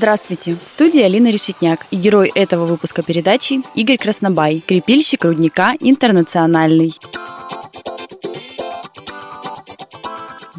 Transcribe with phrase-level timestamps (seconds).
[0.00, 0.56] Здравствуйте!
[0.64, 6.94] В студии Алина Решетняк и герой этого выпуска передачи Игорь Краснобай, крепильщик рудника «Интернациональный».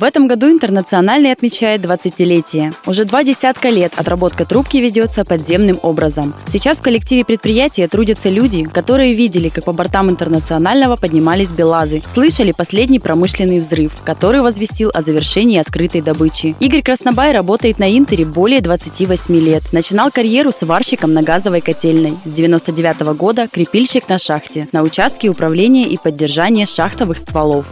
[0.01, 2.73] В этом году «Интернациональный» отмечает 20-летие.
[2.87, 6.33] Уже два десятка лет отработка трубки ведется подземным образом.
[6.47, 12.51] Сейчас в коллективе предприятия трудятся люди, которые видели, как по бортам «Интернационального» поднимались белазы, слышали
[12.51, 16.55] последний промышленный взрыв, который возвестил о завершении открытой добычи.
[16.59, 19.61] Игорь Краснобай работает на «Интере» более 28 лет.
[19.71, 22.17] Начинал карьеру сварщиком на газовой котельной.
[22.25, 27.67] С 99 -го года крепильщик на шахте, на участке управления и поддержания шахтовых стволов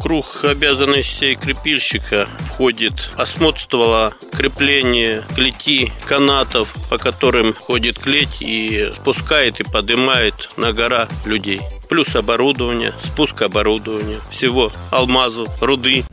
[0.00, 9.60] круг обязанностей крепильщика входит осмотр ствола, крепление клети, канатов, по которым ходит клеть и спускает
[9.60, 11.60] и поднимает на гора людей.
[11.88, 16.04] Плюс оборудование, спуск оборудования, всего алмазу, руды.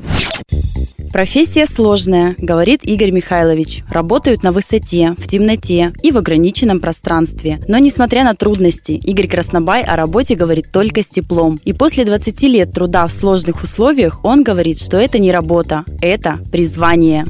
[1.16, 3.84] Профессия сложная, говорит Игорь Михайлович.
[3.90, 7.62] Работают на высоте, в темноте и в ограниченном пространстве.
[7.70, 11.58] Но несмотря на трудности, Игорь Краснобай о работе говорит только с теплом.
[11.64, 16.38] И после 20 лет труда в сложных условиях он говорит, что это не работа, это
[16.52, 17.26] призвание.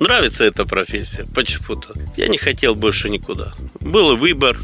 [0.00, 1.92] Нравится эта профессия, почему-то.
[2.16, 3.52] Я не хотел больше никуда.
[3.78, 4.56] Был выбор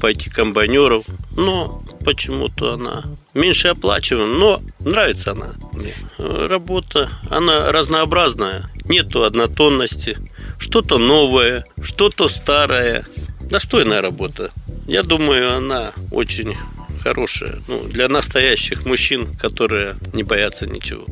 [0.00, 5.54] пойти комбайнеров, но почему-то она меньше оплачиваема, но нравится она.
[6.18, 10.18] Работа, она разнообразная, нету однотонности,
[10.58, 13.04] что-то новое, что-то старое.
[13.42, 14.50] Достойная работа.
[14.86, 16.56] Я думаю, она очень
[17.02, 21.04] хорошая ну, для настоящих мужчин, которые не боятся ничего.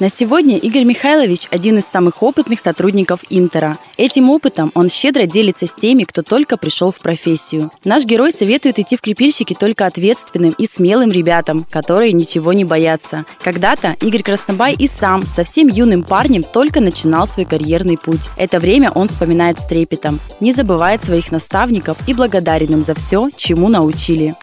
[0.00, 3.76] На сегодня Игорь Михайлович– один из самых опытных сотрудников Интера.
[3.98, 7.70] Этим опытом он щедро делится с теми, кто только пришел в профессию.
[7.84, 13.26] Наш герой советует идти в крепильщики только ответственным и смелым ребятам, которые ничего не боятся.
[13.44, 18.30] Когда-то Игорь Краснобай и сам, совсем юным парнем, только начинал свой карьерный путь.
[18.38, 23.28] Это время он вспоминает с трепетом, не забывает своих наставников и благодарен им за все,
[23.36, 24.34] чему научили.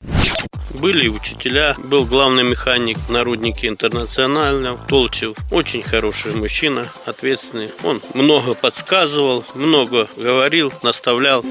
[0.80, 5.36] Были учителя, был главный механик на руднике интернационального, Толчев.
[5.52, 7.72] Очень хороший мужчина, ответственный.
[7.84, 11.44] Он много подсказывал, много говорил, наставлял.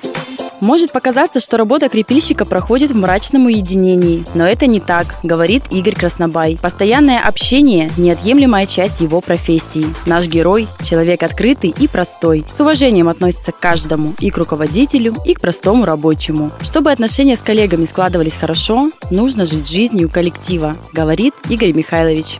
[0.60, 5.94] Может показаться, что работа крепильщика проходит в мрачном уединении, но это не так, говорит Игорь
[5.94, 6.58] Краснобай.
[6.62, 9.86] Постоянное общение– неотъемлемая часть его профессии.
[10.06, 15.34] Наш герой– человек открытый и простой, с уважением относится к каждому, и к руководителю, и
[15.34, 16.50] к простому рабочему.
[16.62, 22.38] Чтобы отношения с коллегами складывались хорошо, нужно жить жизнью коллектива, говорит Игорь Михайлович.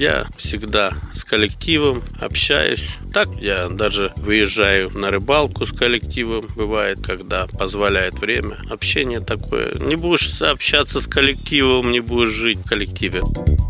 [0.00, 2.88] Я всегда с коллективом общаюсь.
[3.12, 6.46] Так я даже выезжаю на рыбалку с коллективом.
[6.56, 8.56] Бывает, когда позволяет время.
[8.70, 9.74] Общение такое.
[9.78, 13.20] Не будешь общаться с коллективом, не будешь жить в коллективе.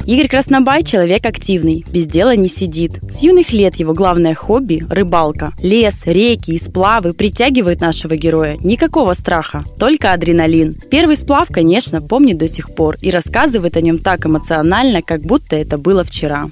[0.06, 3.00] Игорь Краснобай– человек активный, без дела не сидит.
[3.10, 5.52] С юных лет его главное хобби– рыбалка.
[5.60, 8.56] Лес, реки и сплавы притягивают нашего героя.
[8.60, 10.74] Никакого страха, только адреналин.
[10.90, 15.56] Первый сплав, конечно, помнит до сих пор и рассказывает о нем так эмоционально, как будто
[15.56, 16.50] это было вчера вчера.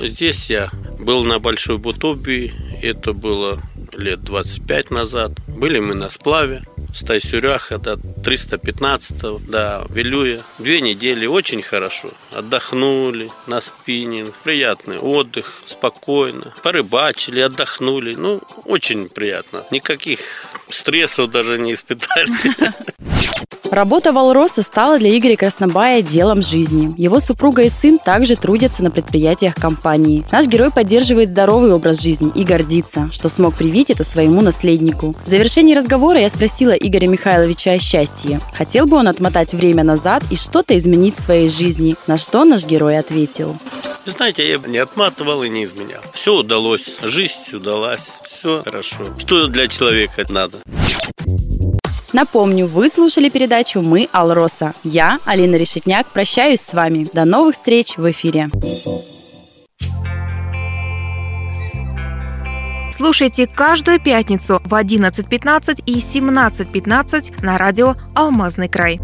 [0.00, 0.70] Здесь я
[1.00, 3.60] был на Большой Бутубе, это было
[3.92, 5.32] лет 25 назад.
[5.48, 6.62] Были мы на сплаве
[6.94, 10.40] с Тайсюряха до 315 до Вилюя.
[10.60, 12.10] Две недели очень хорошо.
[12.30, 14.34] Отдохнули на спиннинг.
[14.44, 16.54] Приятный отдых, спокойно.
[16.62, 18.14] Порыбачили, отдохнули.
[18.14, 19.66] Ну, очень приятно.
[19.72, 20.20] Никаких
[20.70, 22.30] стрессов даже не испытали.
[23.72, 26.92] Работа Валроса стала для Игоря Краснобая делом жизни.
[26.98, 30.26] Его супруга и сын также трудятся на предприятиях компании.
[30.30, 35.14] Наш герой поддерживает здоровый образ жизни и гордится, что смог привить это своему наследнику.
[35.24, 38.40] В завершении разговора я спросила Игоря Михайловича о счастье.
[38.52, 42.66] Хотел бы он отмотать время назад и что-то изменить в своей жизни, на что наш
[42.66, 43.56] герой ответил.
[44.04, 46.02] Знаете, я не отматывал и не изменял.
[46.12, 49.06] Все удалось, жизнь удалась, все хорошо.
[49.18, 50.58] Что для человека надо?
[52.12, 54.74] Напомню, вы слушали передачу «Мы Алроса».
[54.84, 57.08] Я, Алина Решетняк, прощаюсь с вами.
[57.12, 58.50] До новых встреч в эфире.
[62.92, 69.00] Слушайте каждую пятницу в 11.15 и 17.15 на радио «Алмазный край».